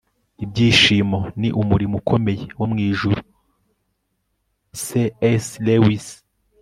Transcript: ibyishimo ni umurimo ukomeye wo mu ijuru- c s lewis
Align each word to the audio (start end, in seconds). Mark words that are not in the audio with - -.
ibyishimo 0.43 1.19
ni 1.39 1.49
umurimo 1.61 1.95
ukomeye 2.01 2.43
wo 2.59 2.65
mu 2.71 2.77
ijuru- 2.89 3.21
c 4.81 4.85
s 5.43 5.45
lewis 5.65 6.07